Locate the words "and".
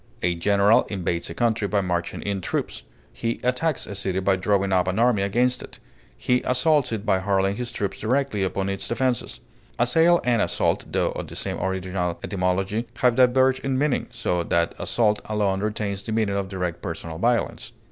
10.23-10.41